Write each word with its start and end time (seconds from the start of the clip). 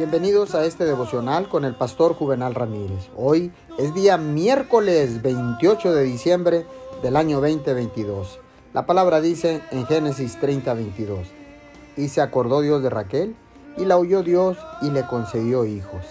Bienvenidos 0.00 0.54
a 0.54 0.64
este 0.64 0.86
devocional 0.86 1.50
con 1.50 1.66
el 1.66 1.74
pastor 1.74 2.14
Juvenal 2.14 2.54
Ramírez. 2.54 3.10
Hoy 3.16 3.52
es 3.78 3.92
día 3.92 4.16
miércoles 4.16 5.20
28 5.20 5.92
de 5.92 6.02
diciembre 6.04 6.66
del 7.02 7.16
año 7.16 7.40
2022. 7.42 8.38
La 8.72 8.86
palabra 8.86 9.20
dice 9.20 9.60
en 9.70 9.84
Génesis 9.86 10.40
30, 10.40 10.72
22. 10.72 11.28
Y 11.98 12.08
se 12.08 12.22
acordó 12.22 12.62
Dios 12.62 12.82
de 12.82 12.88
Raquel 12.88 13.36
y 13.76 13.84
la 13.84 13.98
oyó 13.98 14.22
Dios 14.22 14.56
y 14.80 14.90
le 14.90 15.06
concedió 15.06 15.66
hijos. 15.66 16.04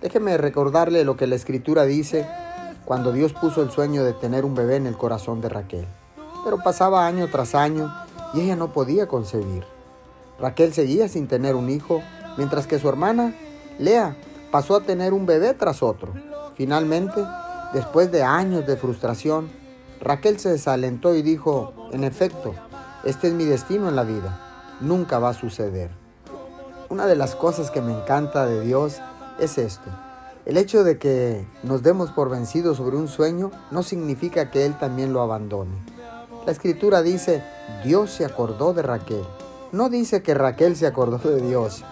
Déjeme 0.00 0.36
recordarle 0.36 1.04
lo 1.04 1.16
que 1.16 1.28
la 1.28 1.36
escritura 1.36 1.84
dice 1.84 2.26
cuando 2.84 3.12
Dios 3.12 3.32
puso 3.32 3.62
el 3.62 3.70
sueño 3.70 4.02
de 4.02 4.14
tener 4.14 4.44
un 4.44 4.56
bebé 4.56 4.76
en 4.76 4.86
el 4.88 4.96
corazón 4.96 5.40
de 5.40 5.48
Raquel. 5.48 5.86
Pero 6.44 6.58
pasaba 6.58 7.06
año 7.06 7.28
tras 7.30 7.54
año 7.54 7.92
y 8.34 8.40
ella 8.40 8.56
no 8.56 8.72
podía 8.72 9.06
concebir. 9.06 9.64
Raquel 10.40 10.72
seguía 10.72 11.08
sin 11.08 11.28
tener 11.28 11.54
un 11.54 11.70
hijo, 11.70 12.02
mientras 12.36 12.66
que 12.66 12.78
su 12.78 12.88
hermana, 12.88 13.34
Lea, 13.78 14.16
pasó 14.50 14.76
a 14.76 14.82
tener 14.82 15.12
un 15.12 15.26
bebé 15.26 15.54
tras 15.54 15.82
otro. 15.82 16.12
Finalmente, 16.56 17.24
después 17.72 18.12
de 18.12 18.22
años 18.22 18.66
de 18.66 18.76
frustración, 18.76 19.50
Raquel 20.00 20.38
se 20.38 20.50
desalentó 20.50 21.14
y 21.14 21.22
dijo, 21.22 21.72
en 21.92 22.04
efecto, 22.04 22.54
este 23.04 23.28
es 23.28 23.34
mi 23.34 23.44
destino 23.44 23.88
en 23.88 23.96
la 23.96 24.04
vida, 24.04 24.38
nunca 24.80 25.18
va 25.18 25.30
a 25.30 25.34
suceder. 25.34 25.90
Una 26.88 27.06
de 27.06 27.16
las 27.16 27.34
cosas 27.34 27.70
que 27.70 27.80
me 27.80 27.92
encanta 27.92 28.46
de 28.46 28.60
Dios 28.60 29.00
es 29.38 29.58
esto. 29.58 29.88
El 30.44 30.56
hecho 30.56 30.82
de 30.82 30.98
que 30.98 31.46
nos 31.62 31.82
demos 31.82 32.10
por 32.10 32.28
vencidos 32.28 32.76
sobre 32.76 32.96
un 32.96 33.08
sueño 33.08 33.52
no 33.70 33.82
significa 33.82 34.50
que 34.50 34.66
Él 34.66 34.76
también 34.76 35.12
lo 35.12 35.22
abandone. 35.22 35.70
La 36.44 36.50
escritura 36.50 37.02
dice, 37.02 37.44
Dios 37.84 38.10
se 38.10 38.24
acordó 38.24 38.74
de 38.74 38.82
Raquel. 38.82 39.24
No 39.70 39.88
dice 39.88 40.22
que 40.22 40.34
Raquel 40.34 40.74
se 40.74 40.88
acordó 40.88 41.18
de 41.18 41.40
Dios. 41.40 41.84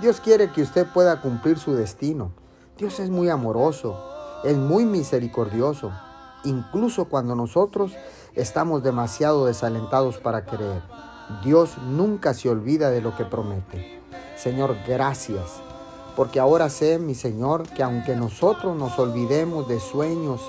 Dios 0.00 0.18
quiere 0.20 0.50
que 0.50 0.62
usted 0.62 0.86
pueda 0.86 1.20
cumplir 1.20 1.58
su 1.58 1.74
destino. 1.74 2.32
Dios 2.78 2.98
es 3.00 3.10
muy 3.10 3.28
amoroso, 3.28 4.02
es 4.44 4.56
muy 4.56 4.86
misericordioso, 4.86 5.92
incluso 6.42 7.04
cuando 7.04 7.34
nosotros 7.34 7.92
estamos 8.34 8.82
demasiado 8.82 9.44
desalentados 9.44 10.16
para 10.16 10.46
creer. 10.46 10.80
Dios 11.44 11.76
nunca 11.76 12.32
se 12.32 12.48
olvida 12.48 12.88
de 12.88 13.02
lo 13.02 13.14
que 13.14 13.26
promete. 13.26 14.00
Señor, 14.38 14.74
gracias, 14.88 15.60
porque 16.16 16.40
ahora 16.40 16.70
sé, 16.70 16.98
mi 16.98 17.14
Señor, 17.14 17.68
que 17.68 17.82
aunque 17.82 18.16
nosotros 18.16 18.74
nos 18.74 18.98
olvidemos 18.98 19.68
de 19.68 19.80
sueños, 19.80 20.40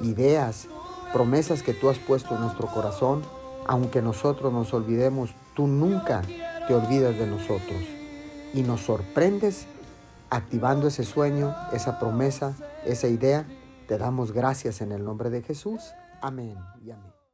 ideas, 0.00 0.66
promesas 1.12 1.62
que 1.62 1.74
tú 1.74 1.90
has 1.90 1.98
puesto 1.98 2.36
en 2.36 2.40
nuestro 2.40 2.68
corazón, 2.68 3.20
aunque 3.66 4.00
nosotros 4.00 4.50
nos 4.50 4.72
olvidemos, 4.72 5.28
tú 5.54 5.66
nunca 5.66 6.22
te 6.66 6.74
olvidas 6.74 7.18
de 7.18 7.26
nosotros 7.26 7.93
y 8.54 8.62
nos 8.62 8.82
sorprendes 8.82 9.66
activando 10.30 10.88
ese 10.88 11.04
sueño, 11.04 11.54
esa 11.72 11.98
promesa, 11.98 12.54
esa 12.84 13.08
idea. 13.08 13.46
Te 13.88 13.98
damos 13.98 14.32
gracias 14.32 14.80
en 14.80 14.92
el 14.92 15.04
nombre 15.04 15.28
de 15.28 15.42
Jesús. 15.42 15.92
Amén 16.22 16.56
y 16.82 16.90
amén. 16.90 17.14